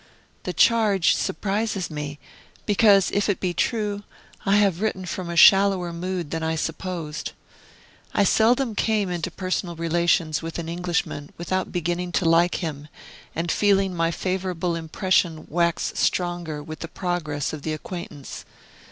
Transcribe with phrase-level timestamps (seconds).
[0.45, 2.17] The charge surprises me,
[2.65, 4.01] because, if it be true,
[4.47, 7.33] I have written from a shallower mood than I supposed.
[8.11, 12.87] I seldom came into personal relations with an Englishman without beginning to like him,
[13.35, 18.43] and feeling my favorable impression wax stronger with the progress of the acquaintance.